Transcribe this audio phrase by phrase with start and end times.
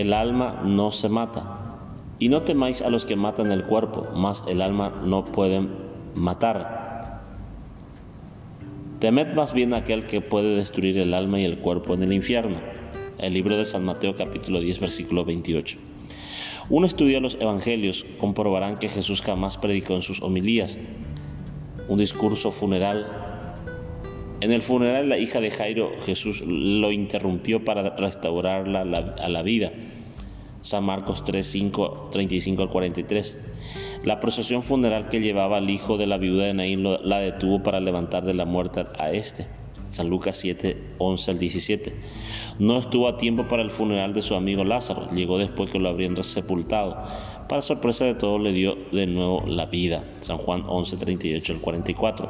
[0.00, 1.78] el alma no se mata.
[2.18, 5.70] Y no temáis a los que matan el cuerpo, mas el alma no pueden
[6.14, 7.22] matar.
[8.98, 12.56] Temed más bien aquel que puede destruir el alma y el cuerpo en el infierno.
[13.18, 15.78] El libro de San Mateo capítulo 10 versículo 28.
[16.68, 20.76] Un estudio de los evangelios comprobarán que Jesús jamás predicó en sus homilías
[21.88, 23.35] un discurso funeral.
[24.40, 29.72] En el funeral la hija de Jairo Jesús lo interrumpió para restaurarla a la vida
[30.66, 33.38] San Marcos 3, 5, 35 al 43.
[34.02, 37.78] La procesión funeral que llevaba al hijo de la viuda de Naín la detuvo para
[37.78, 39.46] levantar de la muerte a este.
[39.92, 41.92] San Lucas 7, 11 al 17.
[42.58, 45.88] No estuvo a tiempo para el funeral de su amigo Lázaro, llegó después que lo
[45.88, 47.06] habrían sepultado.
[47.48, 50.04] Para sorpresa de todos le dio de nuevo la vida.
[50.20, 52.28] San Juan 11, 38 al 44.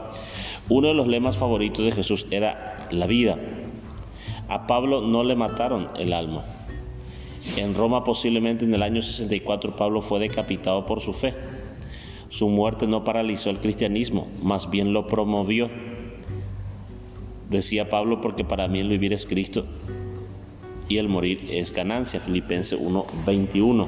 [0.69, 3.39] Uno de los lemas favoritos de Jesús era la vida.
[4.49, 6.45] A Pablo no le mataron el alma,
[7.57, 11.35] en Roma posiblemente en el año 64 Pablo fue decapitado por su fe.
[12.29, 15.71] Su muerte no paralizó el cristianismo, más bien lo promovió.
[17.49, 19.65] Decía Pablo, porque para mí el vivir es Cristo
[20.89, 22.21] y el morir es ganancia.
[22.21, 23.87] Filipenses 1:21.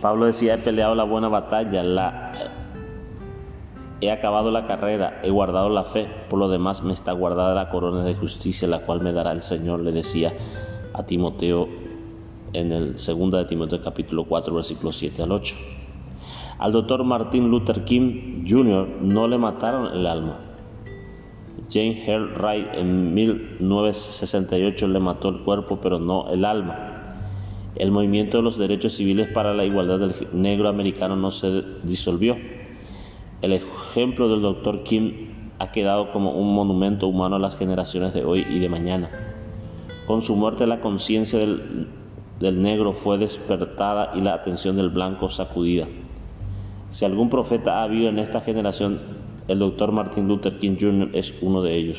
[0.00, 2.32] Pablo decía, he peleado la buena batalla, la
[4.00, 7.68] He acabado la carrera, he guardado la fe, por lo demás me está guardada la
[7.68, 10.32] corona de justicia, la cual me dará el Señor, le decía
[10.94, 11.68] a Timoteo
[12.52, 15.54] en el 2 de Timoteo capítulo 4 versículos 7 al 8.
[16.58, 18.88] Al doctor Martin Luther King Jr.
[19.00, 20.38] no le mataron el alma.
[21.70, 26.97] James Earl Wright en 1968 le mató el cuerpo, pero no el alma.
[27.76, 32.36] El movimiento de los derechos civiles para la igualdad del negro americano no se disolvió
[33.40, 34.82] el ejemplo del Dr.
[34.82, 35.28] King
[35.60, 39.10] ha quedado como un monumento humano a las generaciones de hoy y de mañana.
[40.08, 41.86] Con su muerte la conciencia del,
[42.40, 45.86] negro fue despertada y la atención del blanco sacudida.
[46.90, 49.00] Si algún profeta ha habido en esta generación,
[49.46, 49.92] el Dr.
[49.92, 51.10] Martin Luther King Jr.
[51.12, 51.98] es uno de ellos.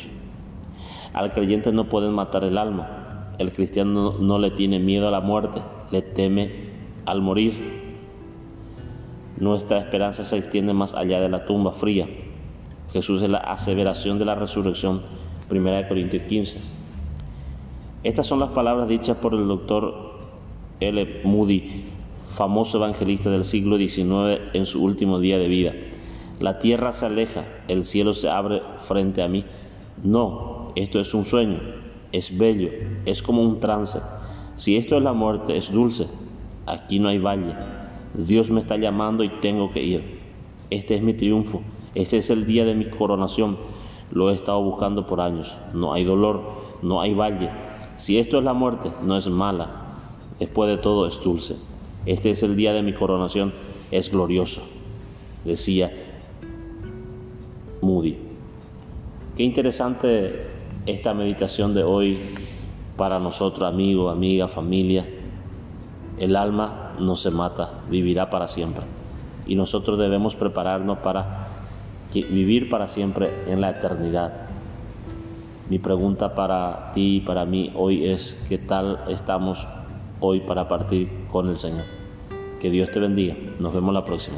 [1.14, 2.99] Al creyente no pueden matar el alma.
[3.40, 5.62] El cristiano no le tiene miedo a la muerte,
[5.92, 6.52] le teme
[7.06, 7.90] al morir.
[9.38, 12.08] Nuestra esperanza se extiende más allá de la tumba fría.
[12.92, 15.04] Jesús es la aseveración de la resurrección,
[15.50, 16.60] 1 Corintios 15.
[18.04, 20.20] Estas son las palabras dichas por el doctor
[20.82, 21.22] L.
[21.24, 21.86] Moody,
[22.36, 25.74] famoso evangelista del siglo XIX en su último día de vida.
[26.42, 29.46] La tierra se aleja, el cielo se abre frente a mí.
[30.04, 31.60] No, esto es un sueño,
[32.12, 32.70] es bello,
[33.06, 34.00] es como un trance.
[34.58, 36.08] Si esto es la muerte, es dulce.
[36.66, 37.56] Aquí no hay valle
[38.14, 40.19] Dios me está llamando y tengo que ir.
[40.69, 41.62] Este es mi triunfo,
[41.96, 43.58] este es el día de mi coronación.
[44.12, 45.56] Lo he estado buscando por años.
[45.74, 46.42] No hay dolor,
[46.81, 47.50] no hay valle.
[47.98, 49.86] Si esto es la muerte, no es mala.
[50.40, 51.58] Después de todo es dulce.
[52.06, 53.53] Este es el día de mi coronación,
[53.92, 54.62] es glorioso,
[55.44, 55.92] decía
[57.81, 58.18] Moody.
[59.36, 60.48] Qué interesante
[60.90, 62.20] esta meditación de hoy
[62.98, 65.06] para nosotros, amigos, amigas, familia.
[66.18, 68.84] El alma no se mata, vivirá para siempre.
[69.48, 71.48] Y nosotros debemos prepararnos para
[72.14, 74.34] vivir para siempre en la eternidad.
[75.70, 79.68] Mi pregunta para ti y para mí hoy es, ¿qué tal estamos
[80.20, 81.86] hoy para partir con el Señor?
[82.60, 83.36] Que Dios te bendiga.
[83.60, 84.38] Nos vemos la próxima.